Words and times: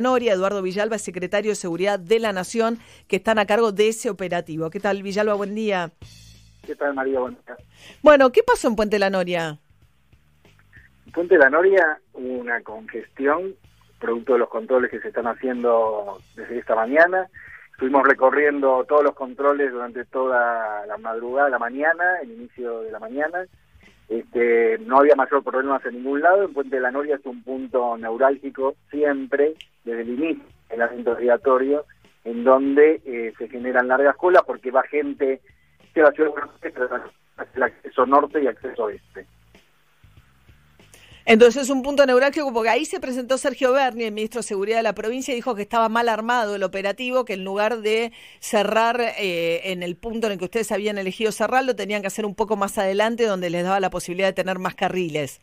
Noria, 0.00 0.32
Eduardo 0.32 0.62
Villalba, 0.62 0.98
secretario 0.98 1.52
de 1.52 1.56
Seguridad 1.56 1.98
de 1.98 2.18
la 2.18 2.32
Nación, 2.32 2.78
que 3.08 3.16
están 3.16 3.38
a 3.38 3.46
cargo 3.46 3.72
de 3.72 3.88
ese 3.88 4.10
operativo. 4.10 4.70
¿Qué 4.70 4.80
tal, 4.80 5.02
Villalba? 5.02 5.34
Buen 5.34 5.54
día. 5.54 5.90
¿Qué 6.66 6.74
tal, 6.74 6.94
María? 6.94 7.20
Buen 7.20 7.34
día. 7.34 7.56
Bueno, 8.02 8.30
¿qué 8.32 8.42
pasó 8.42 8.68
en 8.68 8.76
Puente 8.76 8.98
La 8.98 9.10
Noria? 9.10 9.58
En 11.06 11.12
Puente 11.12 11.36
La 11.36 11.50
Noria 11.50 11.98
hubo 12.12 12.40
una 12.40 12.62
congestión 12.62 13.54
producto 13.98 14.34
de 14.34 14.40
los 14.40 14.48
controles 14.48 14.90
que 14.90 15.00
se 15.00 15.08
están 15.08 15.26
haciendo 15.26 16.18
desde 16.36 16.58
esta 16.58 16.74
mañana. 16.74 17.28
Estuvimos 17.72 18.06
recorriendo 18.06 18.84
todos 18.84 19.02
los 19.02 19.14
controles 19.14 19.72
durante 19.72 20.04
toda 20.04 20.86
la 20.86 20.96
madrugada, 20.98 21.48
la 21.48 21.58
mañana, 21.58 22.20
el 22.22 22.32
inicio 22.32 22.80
de 22.82 22.92
la 22.92 22.98
mañana. 22.98 23.46
Este, 24.08 24.78
no 24.78 24.98
había 24.98 25.14
mayor 25.16 25.42
problemas 25.42 25.84
en 25.86 25.94
ningún 25.94 26.20
lado. 26.20 26.44
En 26.44 26.52
Puente 26.52 26.76
de 26.76 26.82
la 26.82 26.90
Noria 26.90 27.16
es 27.16 27.26
un 27.26 27.42
punto 27.42 27.96
neurálgico 27.96 28.76
siempre, 28.90 29.54
desde 29.84 30.02
el 30.02 30.10
inicio 30.10 30.44
del 30.68 30.82
asiento 30.82 31.16
giratorio, 31.16 31.84
en 32.24 32.44
donde 32.44 33.00
eh, 33.04 33.32
se 33.38 33.48
generan 33.48 33.88
largas 33.88 34.16
colas 34.16 34.42
porque 34.46 34.70
va 34.70 34.82
gente 34.84 35.40
de 35.94 36.02
la 36.02 36.10
ciudad 36.12 36.30
de 36.62 36.72
el 37.54 37.62
acceso 37.62 38.06
norte 38.06 38.42
y 38.42 38.46
acceso 38.46 38.84
oeste. 38.84 39.26
Entonces 41.26 41.62
es 41.62 41.70
un 41.70 41.82
punto 41.82 42.04
neurálgico 42.04 42.52
porque 42.52 42.68
ahí 42.68 42.84
se 42.84 43.00
presentó 43.00 43.38
Sergio 43.38 43.72
Berni, 43.72 44.04
el 44.04 44.12
ministro 44.12 44.40
de 44.40 44.42
Seguridad 44.42 44.76
de 44.76 44.82
la 44.82 44.94
provincia, 44.94 45.32
y 45.32 45.36
dijo 45.36 45.54
que 45.54 45.62
estaba 45.62 45.88
mal 45.88 46.10
armado 46.10 46.54
el 46.54 46.62
operativo, 46.62 47.24
que 47.24 47.32
en 47.32 47.44
lugar 47.44 47.78
de 47.78 48.12
cerrar 48.40 49.00
eh, 49.00 49.72
en 49.72 49.82
el 49.82 49.96
punto 49.96 50.26
en 50.26 50.34
el 50.34 50.38
que 50.38 50.44
ustedes 50.44 50.70
habían 50.70 50.98
elegido 50.98 51.32
cerrarlo, 51.32 51.74
tenían 51.74 52.02
que 52.02 52.08
hacer 52.08 52.26
un 52.26 52.34
poco 52.34 52.56
más 52.56 52.76
adelante 52.76 53.24
donde 53.24 53.48
les 53.48 53.64
daba 53.64 53.80
la 53.80 53.88
posibilidad 53.88 54.28
de 54.28 54.34
tener 54.34 54.58
más 54.58 54.74
carriles. 54.74 55.40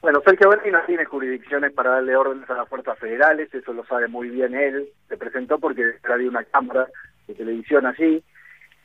Bueno, 0.00 0.20
Sergio 0.26 0.50
Berni 0.50 0.72
no 0.72 0.82
tiene 0.86 1.04
jurisdicciones 1.04 1.72
para 1.72 1.90
darle 1.90 2.16
órdenes 2.16 2.50
a 2.50 2.54
las 2.54 2.68
fuerzas 2.68 2.98
federales, 2.98 3.54
eso 3.54 3.72
lo 3.72 3.84
sabe 3.86 4.08
muy 4.08 4.28
bien 4.28 4.56
él, 4.56 4.88
se 5.08 5.16
presentó 5.16 5.60
porque 5.60 5.84
había 6.02 6.28
una 6.28 6.42
cámara 6.42 6.88
de 7.28 7.34
televisión 7.34 7.86
allí, 7.86 8.20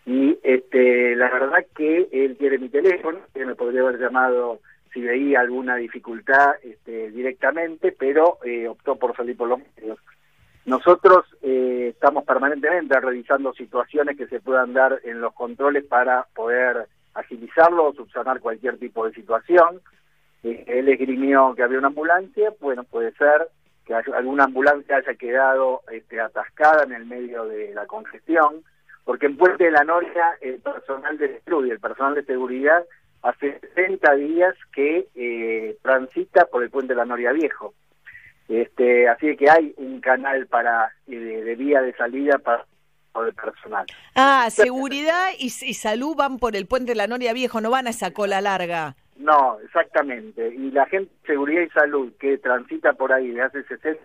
y 0.06 0.38
este, 0.44 1.16
la 1.16 1.32
verdad 1.32 1.66
que 1.76 2.08
él 2.12 2.38
quiere 2.38 2.60
mi 2.60 2.70
teléfono, 2.70 3.20
que 3.34 3.44
me 3.44 3.56
podría 3.56 3.82
haber 3.82 4.00
llamado 4.00 4.60
si 4.98 5.04
veía 5.04 5.42
alguna 5.42 5.76
dificultad 5.76 6.56
este, 6.64 7.12
directamente, 7.12 7.92
pero 7.92 8.40
eh, 8.44 8.68
optó 8.68 8.96
por 8.96 9.16
salir 9.16 9.38
por 9.38 9.48
los 9.48 9.60
medios. 9.60 10.00
Nosotros 10.66 11.24
eh, 11.44 11.90
estamos 11.94 12.24
permanentemente 12.26 13.00
revisando 13.00 13.54
situaciones 13.54 14.18
que 14.18 14.26
se 14.26 14.40
puedan 14.40 14.74
dar 14.74 15.00
en 15.04 15.22
los 15.22 15.36
controles 15.36 15.86
para 15.86 16.26
poder 16.34 16.88
agilizarlo 17.14 17.86
o 17.86 17.94
subsanar 17.94 18.40
cualquier 18.40 18.80
tipo 18.80 19.06
de 19.06 19.14
situación. 19.14 19.82
Eh, 20.42 20.64
él 20.66 20.90
esgrimió 20.90 21.54
que 21.54 21.62
había 21.62 21.78
una 21.78 21.90
ambulancia, 21.90 22.52
bueno, 22.60 22.84
puede 22.84 23.12
ser 23.12 23.50
que 23.86 23.94
alguna 23.94 24.46
ambulancia 24.46 24.98
haya 24.98 25.14
quedado 25.14 25.82
este, 25.92 26.20
atascada 26.20 26.86
en 26.86 26.94
el 26.94 27.06
medio 27.06 27.46
de 27.46 27.72
la 27.76 27.86
congestión, 27.86 28.64
porque 29.06 29.28
en 29.28 29.38
Puente 29.38 29.66
de 29.66 29.72
la 29.72 29.84
Noria 29.84 30.38
el 30.42 30.60
personal 30.60 31.20
de 31.20 31.40
salud 31.46 31.68
y 31.68 31.70
el 31.70 31.80
personal 31.80 32.16
de 32.16 32.26
seguridad 32.26 32.84
hace 33.22 33.60
60 33.76 34.16
días 34.16 34.56
que 34.74 35.08
eh, 35.16 35.78
transita 35.82 36.46
por 36.46 36.64
el 36.64 36.70
puente 36.70 36.94
de 36.94 36.98
la 36.98 37.06
Noria 37.06 37.32
Viejo. 37.32 37.74
Este, 38.48 39.10
así 39.10 39.36
que 39.36 39.50
hay 39.50 39.74
un 39.78 40.00
canal 40.00 40.48
para 40.48 40.92
eh, 41.08 41.16
de, 41.16 41.56
vía 41.56 41.82
de 41.82 41.94
salida 41.96 42.38
para 42.38 42.66
el 43.16 43.34
personal. 43.34 43.86
Ah, 44.16 44.48
seguridad 44.50 45.30
y, 45.38 45.50
salud 45.50 46.16
van 46.16 46.38
por 46.38 46.56
el 46.56 46.68
puente 46.68 46.92
de 46.92 46.96
la 46.96 47.08
Noria 47.08 47.34
Viejo, 47.34 47.60
no 47.62 47.72
van 47.72 47.88
a 47.88 47.90
esa 47.90 48.12
cola 48.12 48.40
larga. 48.42 48.96
No, 49.18 49.60
exactamente. 49.66 50.48
Y 50.54 50.72
la 50.72 50.86
gente 50.86 51.12
de 51.22 51.28
seguridad 51.28 51.64
y 51.64 51.70
salud 51.70 52.14
que 52.20 52.38
transita 52.38 52.94
por 52.94 53.12
ahí 53.12 53.32
de 53.32 53.42
hace 53.42 53.64
60 53.64 54.00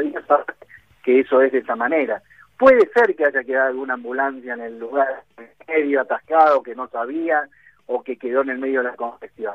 días 0.00 0.24
sabe 0.26 0.44
que 1.04 1.20
eso 1.20 1.42
es 1.42 1.52
de 1.52 1.58
esa 1.58 1.76
manera. 1.76 2.22
Puede 2.58 2.90
ser 2.92 3.14
que 3.14 3.26
haya 3.26 3.44
quedado 3.44 3.68
alguna 3.68 3.94
ambulancia 3.94 4.54
en 4.54 4.62
el 4.62 4.78
lugar 4.78 5.22
medio 5.68 6.00
atascado 6.00 6.62
que 6.62 6.74
no 6.74 6.88
sabía, 6.88 7.48
o 7.88 8.02
que 8.02 8.16
quedó 8.16 8.42
en 8.42 8.50
el 8.50 8.58
medio 8.58 8.82
de 8.82 8.90
la 8.90 8.96
congestión. 8.96 9.54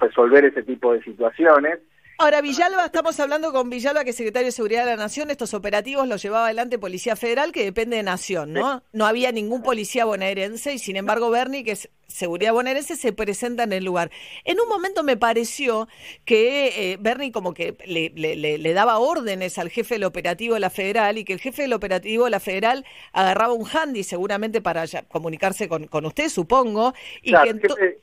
Resolver 0.00 0.44
ese 0.44 0.62
tipo 0.62 0.92
de 0.92 1.02
situaciones. 1.02 1.78
Ahora, 2.18 2.40
Villalba, 2.40 2.86
estamos 2.86 3.18
hablando 3.20 3.52
con 3.52 3.68
Villalba, 3.70 4.04
que 4.04 4.10
es 4.10 4.16
secretario 4.16 4.46
de 4.46 4.52
Seguridad 4.52 4.84
de 4.84 4.92
la 4.92 4.96
Nación. 4.96 5.30
Estos 5.30 5.54
operativos 5.54 6.06
los 6.06 6.22
llevaba 6.22 6.46
adelante 6.46 6.78
Policía 6.78 7.16
Federal, 7.16 7.52
que 7.52 7.64
depende 7.64 7.96
de 7.96 8.02
Nación, 8.02 8.52
¿no? 8.52 8.82
No 8.92 9.06
había 9.06 9.32
ningún 9.32 9.62
policía 9.62 10.04
bonaerense 10.04 10.74
y, 10.74 10.78
sin 10.78 10.96
embargo, 10.96 11.30
Bernie, 11.30 11.64
que 11.64 11.72
es 11.72 11.88
Seguridad 12.06 12.52
bonaerense, 12.52 12.96
se 12.96 13.12
presenta 13.12 13.62
en 13.62 13.72
el 13.72 13.84
lugar. 13.84 14.10
En 14.44 14.60
un 14.60 14.68
momento 14.68 15.02
me 15.02 15.16
pareció 15.16 15.88
que 16.26 16.92
eh, 16.92 16.98
Bernie 17.00 17.32
como 17.32 17.54
que 17.54 17.74
le, 17.86 18.10
le, 18.10 18.72
daba 18.74 18.98
órdenes 18.98 19.56
al 19.56 19.70
jefe 19.70 19.94
del 19.94 20.04
operativo 20.04 20.52
de 20.54 20.60
la 20.60 20.68
Federal 20.68 21.16
y 21.16 21.24
que 21.24 21.32
el 21.32 21.40
jefe 21.40 21.62
del 21.62 21.72
operativo 21.72 22.26
de 22.26 22.30
la 22.30 22.40
Federal 22.40 22.84
agarraba 23.12 23.54
un 23.54 23.66
handy 23.66 24.02
seguramente 24.02 24.60
para 24.60 24.84
comunicarse 25.08 25.68
con, 25.68 25.86
con 25.86 26.04
usted, 26.04 26.28
supongo. 26.28 26.92
Y 27.22 27.32
que 27.32 28.02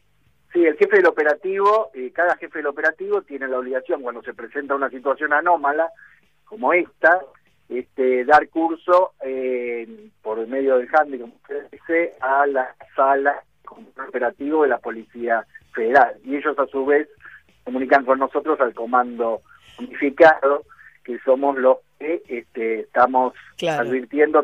Sí, 0.51 0.65
el 0.65 0.77
jefe 0.77 0.97
del 0.97 1.07
operativo, 1.07 1.91
eh, 1.93 2.11
cada 2.11 2.35
jefe 2.37 2.59
del 2.59 2.67
operativo 2.67 3.21
tiene 3.21 3.47
la 3.47 3.59
obligación 3.59 4.01
cuando 4.01 4.23
se 4.23 4.33
presenta 4.33 4.75
una 4.75 4.89
situación 4.89 5.31
anómala 5.31 5.89
como 6.45 6.73
esta, 6.73 7.21
este, 7.69 8.25
dar 8.25 8.49
curso 8.49 9.11
eh, 9.23 10.09
por 10.23 10.45
medio 10.47 10.77
del 10.77 10.89
handy, 10.91 11.19
como 11.19 11.35
usted 11.35 11.69
dice, 11.71 12.13
a 12.19 12.47
la 12.47 12.75
sala 12.95 13.43
operativo 14.07 14.63
de 14.63 14.69
la 14.69 14.79
Policía 14.79 15.45
Federal. 15.73 16.15
Y 16.23 16.35
ellos 16.35 16.57
a 16.57 16.65
su 16.65 16.83
vez 16.83 17.07
comunican 17.63 18.03
con 18.03 18.17
nosotros 18.17 18.59
al 18.59 18.73
comando 18.73 19.41
unificado, 19.77 20.63
que 21.03 21.19
somos 21.19 21.57
los 21.57 21.77
que 21.99 22.23
este, 22.27 22.81
estamos 22.81 23.33
advirtiendo 23.61 24.43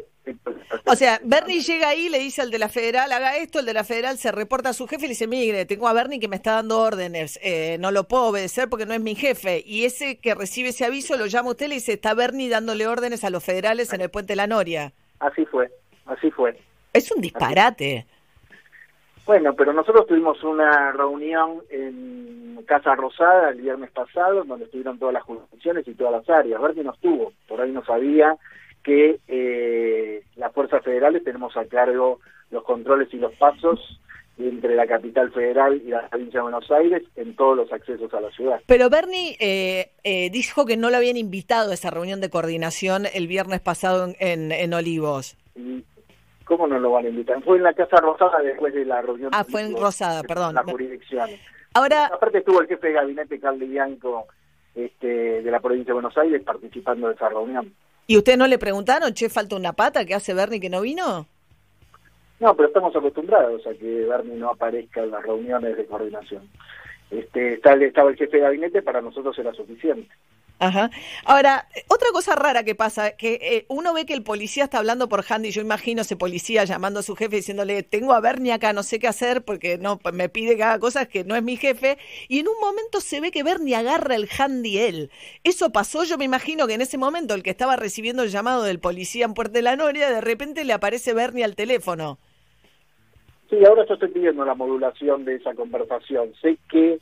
o 0.86 0.96
sea, 0.96 1.20
Bernie 1.24 1.62
llega 1.62 1.90
ahí, 1.90 2.10
le 2.10 2.20
dice 2.20 2.42
al 2.42 2.52
de 2.52 2.60
la 2.60 2.70
federal, 2.70 3.12
haga 3.12 3.38
esto, 3.38 3.60
el 3.60 3.66
de 3.66 3.74
la 3.74 3.84
federal 3.84 4.18
se 4.18 4.32
reporta 4.32 4.70
a 4.70 4.74
su 4.74 4.88
jefe 4.88 5.06
y 5.06 5.08
le 5.08 5.14
dice, 5.14 5.28
mire, 5.28 5.66
tengo 5.66 5.88
a 5.88 5.94
Bernie 5.94 6.20
que 6.20 6.28
me 6.28 6.36
está 6.36 6.54
dando 6.54 6.80
órdenes, 6.80 7.40
eh, 7.44 7.78
no 7.80 7.92
lo 7.92 8.06
puedo 8.06 8.26
obedecer 8.26 8.70
porque 8.70 8.86
no 8.86 8.94
es 8.94 9.02
mi 9.02 9.16
jefe. 9.16 9.64
Y 9.66 9.86
ese 9.86 10.18
que 10.18 10.36
recibe 10.36 10.70
ese 10.70 10.86
aviso 10.86 11.18
lo 11.18 11.26
llama 11.26 11.52
usted 11.52 11.68
y 11.68 11.70
le 11.70 11.76
dice, 11.76 11.94
está 11.94 12.14
Bernie 12.14 12.50
dándole 12.50 12.88
órdenes 12.88 13.24
a 13.24 13.30
los 13.30 13.44
federales 13.44 13.94
en 13.94 14.02
el 14.02 14.10
puente 14.10 14.34
de 14.34 14.38
la 14.38 14.48
Noria. 14.48 14.94
Así 15.20 15.46
fue, 15.46 15.72
así 16.06 16.32
fue. 16.32 16.58
Es 16.94 17.12
un 17.12 17.22
disparate. 17.22 18.06
Bueno, 19.26 19.56
pero 19.56 19.74
nosotros 19.74 20.06
tuvimos 20.06 20.44
una 20.44 20.92
reunión 20.92 21.64
en 21.70 22.64
Casa 22.68 22.94
Rosada 22.96 23.50
el 23.50 23.62
viernes 23.62 23.90
pasado, 23.92 24.44
donde 24.44 24.66
estuvieron 24.66 25.00
todas 25.00 25.14
las 25.14 25.24
jurisdicciones 25.24 25.88
y 25.88 25.96
todas 25.96 26.14
las 26.14 26.30
áreas. 26.30 26.62
Bernie 26.62 26.84
no 26.84 26.94
estuvo, 26.94 27.34
por 27.48 27.60
ahí 27.60 27.72
no 27.72 27.84
sabía 27.86 28.38
que 28.86 29.20
eh, 29.28 30.24
las 30.36 30.54
fuerzas 30.54 30.84
federales 30.84 31.24
tenemos 31.24 31.58
a 31.58 31.66
cargo 31.66 32.20
los 32.52 32.64
controles 32.64 33.12
y 33.14 33.18
los 33.18 33.34
pasos 33.34 34.00
entre 34.38 34.76
la 34.76 34.86
capital 34.86 35.32
federal 35.32 35.82
y 35.84 35.90
la 35.90 36.08
provincia 36.08 36.40
de 36.40 36.44
Buenos 36.44 36.70
Aires 36.70 37.04
en 37.16 37.36
todos 37.36 37.58
los 37.58 37.74
accesos 37.74 38.14
a 38.14 38.22
la 38.22 38.30
ciudad. 38.32 38.62
Pero 38.68 38.90
Bernie 38.90 39.38
eh, 39.40 39.92
eh, 40.04 40.30
dijo 40.30 40.66
que 40.66 40.78
no 40.78 40.90
lo 40.92 40.98
habían 40.98 41.18
invitado 41.18 41.72
a 41.72 41.74
esa 41.74 41.90
reunión 41.90 42.22
de 42.22 42.30
coordinación 42.30 43.06
el 43.12 43.28
viernes 43.28 43.60
pasado 43.62 44.14
en, 44.20 44.52
en 44.52 44.74
Olivos. 44.74 45.36
¿Cómo 46.44 46.68
no 46.68 46.78
lo 46.78 46.92
van 46.92 47.06
a 47.06 47.10
invitar? 47.10 47.42
Fue 47.44 47.58
en 47.58 47.64
la 47.64 47.74
Casa 47.74 47.98
Rosada 47.98 48.40
después 48.44 48.74
de 48.74 48.86
la 48.86 49.02
reunión. 49.02 49.32
Ah, 49.34 49.44
fue 49.44 49.62
en 49.62 49.76
Rosada, 49.76 50.22
perdón. 50.22 50.54
La 50.54 50.64
jurisdicción. 50.64 51.28
Ahora, 51.74 52.06
Aparte 52.06 52.38
estuvo 52.38 52.62
el 52.62 52.68
jefe 52.68 52.88
de 52.88 52.94
gabinete, 52.94 53.40
Carlos 53.40 53.68
Bianco, 53.68 54.28
este, 54.76 55.42
de 55.42 55.52
la 55.52 55.60
provincia 55.60 55.88
de 55.88 55.94
Buenos 55.94 56.18
Aires, 56.18 56.44
participando 56.44 57.08
de 57.08 57.16
esa 57.16 57.30
reunión. 57.30 57.74
¿Y 58.08 58.18
usted 58.18 58.38
no 58.38 58.48
le 58.48 58.60
preguntaron, 58.60 59.14
che, 59.14 59.30
falta 59.30 59.56
una 59.56 59.74
pata, 59.74 60.06
¿qué 60.06 60.14
hace 60.14 60.34
Bernie 60.34 60.60
que 60.60 60.70
no 60.70 60.82
vino? 60.82 61.28
No, 62.40 62.56
pero 62.56 62.68
estamos 62.68 62.96
acostumbrados 62.96 63.66
a 63.66 63.74
que 63.74 64.06
Bernie 64.06 64.36
no 64.36 64.50
aparezca 64.50 65.02
en 65.02 65.12
las 65.12 65.24
reuniones 65.24 65.76
de 65.76 65.86
coordinación. 65.86 66.48
Este, 67.10 67.54
estaba 67.54 68.10
el 68.10 68.18
jefe 68.18 68.38
de 68.38 68.44
gabinete, 68.44 68.82
para 68.82 69.02
nosotros 69.02 69.38
era 69.40 69.54
suficiente. 69.54 70.14
Ajá. 70.58 70.90
Ahora, 71.26 71.68
otra 71.90 72.08
cosa 72.14 72.36
rara 72.36 72.64
que 72.64 72.76
pasa, 72.76 73.12
que 73.18 73.40
eh, 73.42 73.66
uno 73.68 73.94
ve 73.94 74.06
que 74.06 74.14
el 74.14 74.24
policía 74.24 74.64
está 74.64 74.78
hablando 74.78 75.10
por 75.10 75.26
handy, 75.28 75.52
yo 75.52 75.62
imagino 75.62 76.02
ese 76.02 76.16
policía 76.16 76.64
llamando 76.64 77.02
a 77.02 77.04
su 77.04 77.16
jefe 77.16 77.38
diciéndole, 77.38 77.84
tengo 77.84 78.14
a 78.14 78.22
Bernie 78.22 78.54
acá, 78.54 78.72
no 78.72 78.82
sé 78.82 78.98
qué 79.00 79.08
hacer 79.08 79.44
porque 79.44 79.78
no 79.78 80.00
me 80.14 80.30
pide 80.30 80.56
que 80.56 80.64
haga 80.64 80.80
cosas 80.80 81.10
que 81.10 81.26
no 81.26 81.36
es 81.36 81.44
mi 81.44 81.58
jefe, 81.58 81.98
y 82.30 82.40
en 82.40 82.48
un 82.48 82.60
momento 82.62 83.02
se 83.02 83.20
ve 83.20 83.32
que 83.32 83.44
Bernie 83.44 83.76
agarra 83.76 84.16
el 84.16 84.30
handy 84.38 84.80
él. 84.80 85.12
Eso 85.44 85.72
pasó, 85.72 86.06
yo 86.06 86.18
me 86.18 86.26
imagino 86.26 86.68
que 86.68 86.76
en 86.76 86.82
ese 86.82 86.98
momento 86.98 87.34
el 87.34 87.44
que 87.44 87.50
estaba 87.50 87.76
recibiendo 87.76 88.24
el 88.24 88.30
llamado 88.30 88.64
del 88.64 88.80
policía 88.80 89.26
en 89.26 89.34
Puerto 89.34 89.54
de 89.54 89.62
la 89.62 89.76
Noria, 89.76 90.10
de 90.10 90.22
repente 90.22 90.64
le 90.64 90.72
aparece 90.72 91.14
Bernie 91.14 91.44
al 91.44 91.56
teléfono. 91.56 92.18
Sí, 93.50 93.58
ahora 93.66 93.86
yo 93.88 93.94
estoy 93.94 94.10
pidiendo 94.10 94.46
la 94.46 94.56
modulación 94.56 95.26
de 95.26 95.36
esa 95.36 95.54
conversación. 95.54 96.34
Sé 96.42 96.58
que 96.70 97.00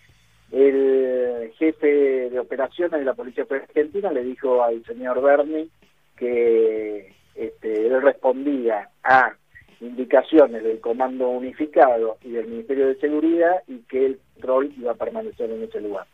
el 0.53 1.51
jefe 1.57 2.29
de 2.29 2.39
operaciones 2.39 2.99
de 2.99 3.05
la 3.05 3.15
Policía 3.15 3.45
Argentina 3.49 4.11
le 4.11 4.23
dijo 4.23 4.63
al 4.63 4.85
señor 4.85 5.21
Berni 5.21 5.69
que 6.15 7.11
este, 7.35 7.87
él 7.87 8.01
respondía 8.01 8.89
a 9.03 9.35
indicaciones 9.81 10.63
del 10.63 10.79
Comando 10.79 11.27
Unificado 11.29 12.17
y 12.21 12.31
del 12.31 12.47
Ministerio 12.47 12.87
de 12.87 12.99
Seguridad 12.99 13.63
y 13.67 13.79
que 13.79 14.05
el 14.05 14.19
control 14.33 14.71
iba 14.77 14.91
a 14.91 14.95
permanecer 14.95 15.49
en 15.49 15.63
ese 15.63 15.81
lugar. 15.81 16.05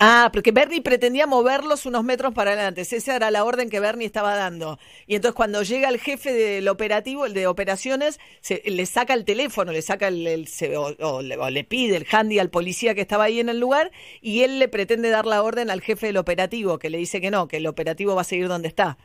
Ah, 0.00 0.30
porque 0.32 0.52
Bernie 0.52 0.80
pretendía 0.80 1.26
moverlos 1.26 1.84
unos 1.84 2.04
metros 2.04 2.32
para 2.32 2.52
adelante. 2.52 2.82
Esa 2.82 3.16
era 3.16 3.32
la 3.32 3.44
orden 3.44 3.68
que 3.68 3.80
Bernie 3.80 4.06
estaba 4.06 4.36
dando. 4.36 4.78
Y 5.08 5.16
entonces 5.16 5.34
cuando 5.34 5.62
llega 5.64 5.88
el 5.88 5.98
jefe 5.98 6.32
del 6.32 6.68
operativo, 6.68 7.26
el 7.26 7.34
de 7.34 7.48
operaciones, 7.48 8.20
se, 8.40 8.62
le 8.64 8.86
saca 8.86 9.12
el 9.12 9.24
teléfono, 9.24 9.72
le 9.72 9.82
saca 9.82 10.06
el, 10.06 10.46
o, 11.00 11.20
le, 11.20 11.64
pide 11.64 11.96
el 11.96 12.06
handy 12.10 12.38
al 12.38 12.48
policía 12.48 12.94
que 12.94 13.00
estaba 13.00 13.24
ahí 13.24 13.40
en 13.40 13.48
el 13.48 13.58
lugar 13.58 13.90
y 14.20 14.42
él 14.42 14.60
le 14.60 14.68
pretende 14.68 15.10
dar 15.10 15.26
la 15.26 15.42
orden 15.42 15.68
al 15.68 15.80
jefe 15.80 16.06
del 16.06 16.16
operativo, 16.16 16.78
que 16.78 16.90
le 16.90 16.98
dice 16.98 17.20
que 17.20 17.32
no, 17.32 17.48
que 17.48 17.56
el 17.56 17.66
operativo 17.66 18.14
va 18.14 18.20
a 18.20 18.24
seguir 18.24 18.46
donde 18.46 18.68
está. 18.68 18.98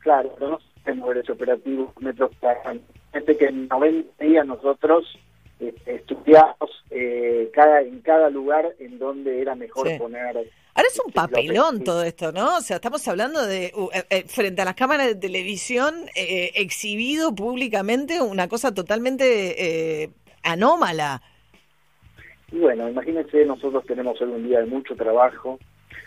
Claro, 0.00 0.34
no 0.40 0.58
se 0.84 0.94
mover 0.94 1.18
ese 1.18 1.30
operativo 1.30 1.92
metros 2.00 2.34
para 2.40 2.60
que 2.62 3.44
en 3.44 3.68
90 3.68 4.24
días 4.24 4.46
nosotros 4.46 5.04
este, 5.60 5.96
estudiamos 5.96 6.79
eh, 6.90 7.50
cada, 7.52 7.82
en 7.82 8.00
cada 8.00 8.30
lugar 8.30 8.74
en 8.78 8.98
donde 8.98 9.40
era 9.40 9.54
mejor 9.54 9.96
poner... 9.98 10.36
Ahora 10.74 10.88
es 10.88 11.00
un 11.00 11.08
este, 11.08 11.12
papelón 11.12 11.84
todo 11.84 12.02
esto, 12.02 12.32
¿no? 12.32 12.56
O 12.56 12.60
sea, 12.60 12.76
estamos 12.76 13.06
hablando 13.06 13.46
de, 13.46 13.72
uh, 13.76 13.88
eh, 13.92 14.04
eh, 14.10 14.24
frente 14.26 14.62
a 14.62 14.64
las 14.64 14.74
cámaras 14.74 15.06
de 15.06 15.14
televisión, 15.14 16.06
exhibido 16.14 17.34
públicamente 17.34 18.20
una 18.20 18.48
cosa 18.48 18.72
totalmente 18.74 20.10
anómala. 20.42 21.22
Y 22.52 22.58
bueno, 22.58 22.88
imagínense, 22.88 23.44
nosotros 23.44 23.84
tenemos 23.86 24.20
hoy 24.20 24.30
un 24.30 24.48
día 24.48 24.60
de 24.60 24.66
mucho 24.66 24.96
trabajo, 24.96 25.58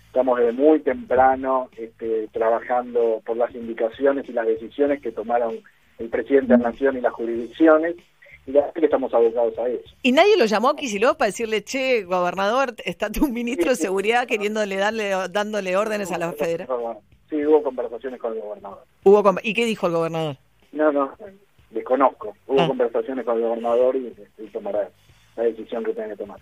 estamos 0.07 0.37
desde 0.39 0.51
muy 0.51 0.79
temprano 0.81 1.69
este, 1.77 2.27
trabajando 2.33 3.21
por 3.25 3.37
las 3.37 3.53
indicaciones 3.55 4.27
y 4.27 4.33
las 4.33 4.45
decisiones 4.45 5.01
que 5.01 5.11
tomaron 5.11 5.59
el 5.99 6.09
presidente 6.09 6.53
de 6.53 6.63
la 6.63 6.71
Nación 6.71 6.97
y 6.97 7.01
las 7.01 7.13
jurisdicciones, 7.13 7.95
y 8.45 8.51
la 8.51 8.71
que 8.71 8.85
estamos 8.85 9.13
abocados 9.13 9.57
a 9.57 9.67
eso. 9.67 9.95
¿Y 10.01 10.11
nadie 10.11 10.37
lo 10.37 10.45
llamó 10.45 10.69
a 10.69 10.75
Kicillof 10.75 11.17
para 11.17 11.27
decirle, 11.27 11.63
che, 11.63 12.03
gobernador, 12.03 12.75
está 12.85 13.09
tu 13.09 13.27
ministro 13.27 13.69
de 13.69 13.75
Seguridad 13.75 14.27
queriéndole 14.27 14.75
darle, 14.75 15.11
dándole 15.31 15.77
órdenes 15.77 16.11
a 16.11 16.17
la 16.17 16.33
federación? 16.33 16.97
Sí, 17.29 17.45
hubo 17.45 17.63
conversaciones 17.63 18.19
con 18.19 18.33
el 18.33 18.41
gobernador. 18.41 18.83
¿Hubo 19.03 19.23
¿Y 19.43 19.53
qué 19.53 19.65
dijo 19.65 19.87
el 19.87 19.93
gobernador? 19.93 20.37
No, 20.71 20.91
no, 20.91 21.13
desconozco. 21.71 22.35
Hubo 22.47 22.61
ah. 22.61 22.67
conversaciones 22.67 23.25
con 23.25 23.37
el 23.37 23.43
gobernador 23.43 23.95
y, 23.95 24.13
tomará 24.51 24.89
la 25.35 25.43
decisión 25.43 25.83
que 25.83 25.93
tenga 25.93 26.09
que 26.09 26.17
tomar 26.17 26.39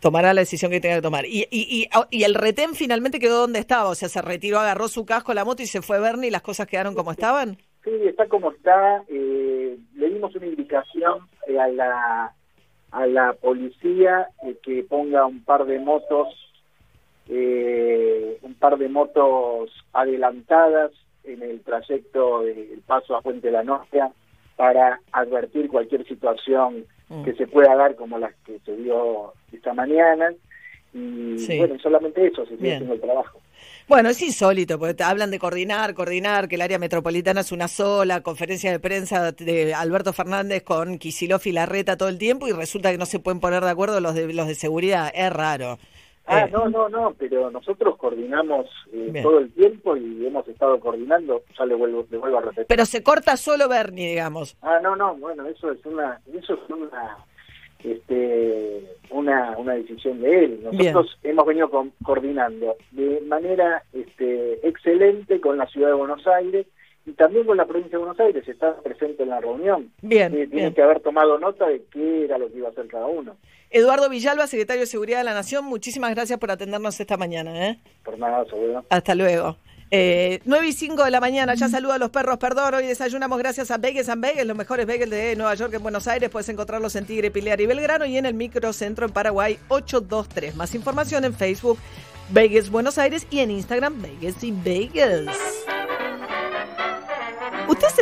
tomará 0.00 0.32
la 0.32 0.40
decisión 0.40 0.70
que 0.70 0.80
tenga 0.80 0.96
que 0.96 1.02
tomar. 1.02 1.26
Y, 1.26 1.46
y, 1.50 1.86
y, 2.10 2.24
el 2.24 2.34
retén 2.34 2.74
finalmente 2.74 3.18
quedó 3.18 3.40
donde 3.40 3.58
estaba, 3.58 3.90
o 3.90 3.94
sea, 3.94 4.08
se 4.08 4.22
retiró, 4.22 4.58
agarró 4.58 4.88
su 4.88 5.04
casco, 5.04 5.34
la 5.34 5.44
moto 5.44 5.62
y 5.62 5.66
se 5.66 5.82
fue 5.82 6.00
Bernie 6.00 6.28
y 6.28 6.30
las 6.30 6.40
cosas 6.40 6.66
quedaron 6.66 6.94
como 6.94 7.12
estaban. 7.12 7.58
Sí, 7.84 7.90
está 8.04 8.26
como 8.26 8.50
está. 8.52 9.04
Eh, 9.08 9.78
le 9.94 10.10
dimos 10.10 10.34
una 10.34 10.46
indicación 10.46 11.20
eh, 11.46 11.58
a 11.58 11.68
la 11.68 12.34
a 12.92 13.06
la 13.06 13.34
policía 13.34 14.28
eh, 14.44 14.56
que 14.62 14.82
ponga 14.82 15.24
un 15.24 15.44
par 15.44 15.64
de 15.64 15.78
motos 15.78 16.28
un 18.42 18.54
par 18.58 18.76
de 18.76 18.88
motos 18.88 19.70
adelantadas 19.92 20.90
en 21.22 21.42
el 21.42 21.60
trayecto 21.60 22.42
del 22.42 22.82
paso 22.84 23.14
a 23.14 23.22
Fuente 23.22 23.46
de 23.46 23.52
la 23.52 23.62
Nostra 23.62 24.10
para 24.56 25.00
advertir 25.12 25.68
cualquier 25.68 26.04
situación 26.08 26.86
mm. 27.08 27.22
que 27.22 27.34
se 27.34 27.46
pueda 27.46 27.76
dar 27.76 27.94
como 27.94 28.18
las 28.18 28.34
que 28.44 28.58
se 28.66 28.76
dio 28.76 29.32
esta 29.52 29.72
mañana 29.74 30.32
y 30.92 31.58
bueno 31.58 31.78
solamente 31.78 32.26
eso 32.26 32.44
se 32.46 32.56
sigue 32.56 32.74
haciendo 32.74 32.94
el 32.94 33.00
trabajo 33.00 33.39
bueno, 33.88 34.08
es 34.08 34.22
insólito, 34.22 34.78
porque 34.78 35.02
hablan 35.02 35.30
de 35.30 35.38
coordinar, 35.38 35.94
coordinar, 35.94 36.48
que 36.48 36.54
el 36.54 36.62
área 36.62 36.78
metropolitana 36.78 37.40
es 37.40 37.52
una 37.52 37.68
sola, 37.68 38.22
conferencia 38.22 38.70
de 38.70 38.78
prensa 38.78 39.32
de 39.32 39.74
Alberto 39.74 40.12
Fernández 40.12 40.62
con 40.62 40.98
Kisilov 40.98 41.40
y 41.44 41.52
Larreta 41.52 41.96
todo 41.96 42.08
el 42.08 42.18
tiempo 42.18 42.46
y 42.46 42.52
resulta 42.52 42.92
que 42.92 42.98
no 42.98 43.06
se 43.06 43.18
pueden 43.18 43.40
poner 43.40 43.62
de 43.64 43.70
acuerdo 43.70 44.00
los 44.00 44.14
de, 44.14 44.32
los 44.32 44.46
de 44.46 44.54
seguridad. 44.54 45.10
Es 45.14 45.32
raro. 45.32 45.78
Ah, 46.26 46.42
eh. 46.42 46.50
no, 46.52 46.68
no, 46.68 46.88
no, 46.88 47.14
pero 47.18 47.50
nosotros 47.50 47.96
coordinamos 47.96 48.66
eh, 48.92 49.20
todo 49.20 49.40
el 49.40 49.52
tiempo 49.52 49.96
y 49.96 50.24
hemos 50.24 50.46
estado 50.46 50.78
coordinando, 50.78 51.42
ya 51.58 51.64
le 51.64 51.74
vuelvo, 51.74 52.06
le 52.08 52.18
vuelvo 52.18 52.38
a 52.38 52.42
repetir. 52.42 52.66
Pero 52.68 52.86
se 52.86 53.02
corta 53.02 53.36
solo 53.36 53.68
Bernie, 53.68 54.10
digamos. 54.10 54.56
Ah, 54.62 54.78
no, 54.80 54.94
no, 54.94 55.16
bueno, 55.16 55.46
eso 55.46 55.72
es 55.72 55.84
una, 55.84 56.20
eso 56.32 56.54
es 56.54 56.70
una 56.70 57.18
este, 57.84 58.82
una, 59.10 59.56
una 59.58 59.74
decisión 59.74 60.20
de 60.20 60.44
él. 60.44 60.60
Nosotros 60.62 61.18
hemos 61.22 61.46
venido 61.46 61.70
coordinando 62.02 62.76
de 62.92 63.20
manera 63.22 63.82
este, 63.92 64.66
excelente 64.66 65.40
con 65.40 65.58
la 65.58 65.66
ciudad 65.66 65.88
de 65.88 65.94
Buenos 65.94 66.26
Aires 66.26 66.66
y 67.06 67.12
también 67.12 67.46
con 67.46 67.56
la 67.56 67.66
provincia 67.66 67.98
de 67.98 68.04
Buenos 68.04 68.20
Aires. 68.20 68.46
Está 68.46 68.76
presente 68.76 69.22
en 69.22 69.30
la 69.30 69.40
reunión. 69.40 69.90
Bien. 70.02 70.34
Eh, 70.36 70.46
tiene 70.46 70.74
que 70.74 70.82
haber 70.82 71.00
tomado 71.00 71.38
nota 71.38 71.66
de 71.66 71.82
qué 71.90 72.24
era 72.24 72.38
lo 72.38 72.50
que 72.50 72.58
iba 72.58 72.68
a 72.68 72.70
hacer 72.72 72.86
cada 72.88 73.06
uno. 73.06 73.36
Eduardo 73.70 74.08
Villalba, 74.08 74.46
secretario 74.46 74.80
de 74.80 74.86
Seguridad 74.86 75.18
de 75.18 75.24
la 75.24 75.34
Nación, 75.34 75.64
muchísimas 75.64 76.12
gracias 76.14 76.38
por 76.38 76.50
atendernos 76.50 76.98
esta 76.98 77.16
mañana. 77.16 77.68
¿eh? 77.68 77.78
Por 78.04 78.18
nada, 78.18 78.44
seguro. 78.46 78.84
Hasta 78.90 79.14
luego. 79.14 79.56
Eh, 79.92 80.40
9 80.44 80.68
y 80.68 80.72
5 80.72 81.04
de 81.04 81.10
la 81.10 81.20
mañana, 81.20 81.54
ya 81.54 81.68
saludo 81.68 81.92
a 81.92 81.98
los 81.98 82.10
perros, 82.10 82.38
perdón, 82.38 82.74
hoy 82.74 82.86
desayunamos 82.86 83.38
gracias 83.38 83.72
a 83.72 83.78
Bagels 83.78 84.08
and 84.08 84.22
Bagels, 84.22 84.46
los 84.46 84.56
mejores 84.56 84.86
bagels 84.86 85.10
de 85.10 85.34
Nueva 85.34 85.54
York 85.56 85.74
en 85.74 85.82
Buenos 85.82 86.06
Aires, 86.06 86.30
puedes 86.30 86.48
encontrarlos 86.48 86.94
en 86.94 87.06
Tigre, 87.06 87.32
Pilear 87.32 87.60
y 87.60 87.66
Belgrano 87.66 88.04
y 88.06 88.16
en 88.16 88.24
el 88.24 88.34
microcentro 88.34 89.04
en 89.04 89.12
Paraguay 89.12 89.58
823. 89.66 90.54
Más 90.54 90.76
información 90.76 91.24
en 91.24 91.34
Facebook, 91.34 91.78
Bagels 92.32 92.70
Buenos 92.70 92.98
Aires 92.98 93.26
y 93.30 93.40
en 93.40 93.50
Instagram, 93.50 94.00
Bagels 94.00 94.44
y 94.44 94.52
Bagels. 94.52 95.36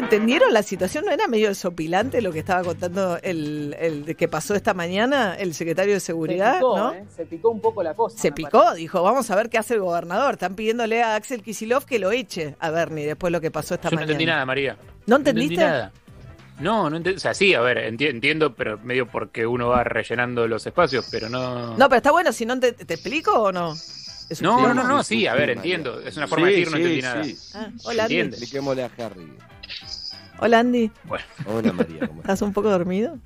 ¿Ustedes 0.08 0.22
entendieron 0.22 0.54
la 0.54 0.62
situación? 0.62 1.04
¿No 1.04 1.10
era 1.10 1.26
medio 1.28 1.48
desopilante 1.48 2.22
lo 2.22 2.32
que 2.32 2.38
estaba 2.38 2.64
contando 2.64 3.18
el, 3.22 3.76
el 3.78 4.16
que 4.16 4.26
pasó 4.26 4.54
esta 4.54 4.72
mañana 4.72 5.34
el 5.34 5.52
secretario 5.52 5.92
de 5.92 6.00
Seguridad? 6.00 6.54
Se 6.54 6.58
picó, 6.60 6.92
¿eh? 6.92 7.04
se 7.14 7.26
picó 7.26 7.50
un 7.50 7.60
poco 7.60 7.82
la 7.82 7.92
cosa. 7.92 8.16
Se 8.16 8.32
picó, 8.32 8.72
dijo, 8.72 9.02
vamos 9.02 9.30
a 9.30 9.36
ver 9.36 9.50
qué 9.50 9.58
hace 9.58 9.74
el 9.74 9.80
gobernador. 9.80 10.32
Están 10.32 10.54
pidiéndole 10.54 11.02
a 11.02 11.14
Axel 11.14 11.42
Kisilov 11.42 11.84
que 11.84 11.98
lo 11.98 12.10
eche 12.10 12.56
a 12.58 12.70
Bernie 12.70 13.04
después 13.04 13.30
de 13.30 13.32
lo 13.32 13.42
que 13.42 13.50
pasó 13.50 13.74
esta 13.74 13.90
mañana. 13.90 14.06
no 14.06 14.12
entendí 14.12 14.24
nada, 14.24 14.46
María. 14.46 14.78
¿No 15.04 15.16
entendiste? 15.16 15.56
No 15.56 15.60
entendí 15.60 15.78
nada. 15.78 15.92
No, 16.58 16.88
no 16.88 16.96
entiendo. 16.96 17.18
O 17.18 17.20
sea, 17.20 17.34
sí, 17.34 17.52
a 17.52 17.60
ver, 17.60 17.76
entiendo, 17.76 18.54
pero 18.54 18.78
medio 18.78 19.06
porque 19.08 19.46
uno 19.46 19.68
va 19.68 19.84
rellenando 19.84 20.48
los 20.48 20.66
espacios, 20.66 21.06
pero 21.10 21.28
no. 21.28 21.76
No, 21.76 21.88
pero 21.90 21.98
está 21.98 22.12
bueno, 22.12 22.32
si 22.32 22.46
no 22.46 22.58
te, 22.58 22.72
te 22.72 22.94
explico 22.94 23.32
o 23.32 23.52
no. 23.52 23.74
No, 24.40 24.72
no, 24.72 24.84
no, 24.84 25.02
sí, 25.02 25.26
a 25.26 25.34
ver, 25.34 25.50
entiendo. 25.50 26.00
Es 26.00 26.16
una 26.16 26.26
forma 26.26 26.46
de 26.46 26.52
decir, 26.52 26.70
no 26.70 26.76
entendí 26.78 27.02
nada. 27.02 27.22
Ah, 27.54 27.68
hola, 27.84 28.06
Expliquémosle 28.06 28.84
a 28.84 28.90
Harry. 28.98 29.32
Hola 30.38 30.60
Andy. 30.60 30.90
Bueno. 31.04 31.24
Hola 31.46 31.72
María. 31.72 32.06
¿cómo 32.06 32.20
estás? 32.20 32.42
un 32.42 32.52
poco 32.52 32.70
dormido? 32.70 33.18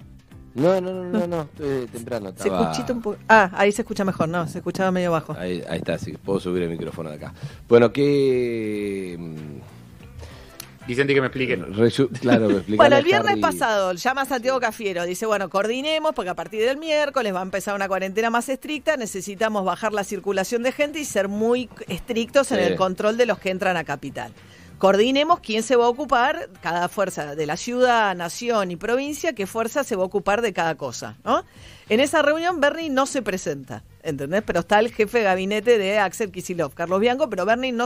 No, 0.55 0.81
no, 0.81 0.93
no, 0.93 1.05
no, 1.05 1.27
no, 1.27 1.43
estoy 1.43 1.87
temprano. 1.87 2.33
Se 2.37 2.49
escuchita 2.49 2.93
un 2.93 3.01
poco. 3.01 3.19
Ah, 3.29 3.51
ahí 3.55 3.73
se 3.73 3.83
escucha 3.83 4.05
mejor, 4.05 4.29
no, 4.29 4.47
se 4.49 4.59
escuchaba 4.59 4.91
medio 4.91 5.11
bajo. 5.11 5.35
Ahí, 5.39 5.63
ahí 5.69 5.79
está, 5.79 5.99
sí, 5.99 6.13
puedo 6.13 6.41
subir 6.41 6.63
el 6.63 6.71
micrófono 6.71 7.09
de 7.09 7.17
acá. 7.17 7.33
Bueno, 7.69 7.93
¿qué. 7.93 9.19
Vicente, 10.87 11.15
que 11.15 11.21
me 11.21 11.29
expliquen. 11.29 11.65
claro, 12.21 12.49
me 12.49 12.77
Bueno, 12.77 12.97
el 12.97 13.05
viernes 13.05 13.39
pasado 13.39 13.93
llama 13.93 14.25
Santiago 14.25 14.59
Cafiero, 14.59 15.05
dice, 15.05 15.27
bueno, 15.27 15.49
coordinemos 15.49 16.13
porque 16.13 16.31
a 16.31 16.35
partir 16.35 16.65
del 16.65 16.77
miércoles 16.77 17.33
va 17.33 17.39
a 17.39 17.45
empezar 17.45 17.75
una 17.75 17.87
cuarentena 17.89 18.31
más 18.31 18.49
estricta, 18.49 18.97
necesitamos 18.97 19.65
bajar 19.65 19.93
la 19.93 20.03
circulación 20.03 20.63
de 20.65 20.73
gente 20.73 20.99
y 20.99 21.05
ser 21.05 21.29
muy 21.29 21.71
estrictos 21.89 22.51
en 22.53 22.59
el 22.59 22.77
control 22.77 23.17
de 23.17 23.27
los 23.27 23.39
que 23.39 23.51
entran 23.51 23.77
a 23.77 23.85
Capital 23.85 24.33
coordinemos 24.83 25.39
quién 25.39 25.63
se 25.63 25.77
va 25.77 25.85
a 25.85 25.89
ocupar, 25.89 26.49
cada 26.61 26.89
fuerza 26.89 27.37
de 27.37 27.47
la 27.47 27.57
ciudad, 27.57 28.17
nación 28.17 28.73
y 28.73 28.77
provincia, 28.77 29.33
qué 29.33 29.47
fuerza 29.47 29.85
se 29.85 29.95
va 29.95 30.03
a 30.03 30.07
ocupar 30.07 30.43
de 30.43 30.53
cada 30.53 30.75
cosa, 30.75 31.19
¿no? 31.23 31.45
En 31.89 32.01
esa 32.01 32.21
reunión 32.21 32.61
Bernie 32.61 32.91
no 32.91 33.07
se 33.07 33.23
presenta, 33.23 33.85
¿entendés? 34.03 34.43
Pero 34.45 34.59
está 34.59 34.81
el 34.81 34.93
jefe 34.93 35.19
de 35.19 35.25
gabinete 35.25 35.79
de 35.79 36.01
Axel 36.01 36.33
Kisilov, 36.33 36.75
Carlos 36.75 36.99
Bianco, 36.99 37.31
pero 37.31 37.47
Bernie 37.47 37.71
no 37.71 37.81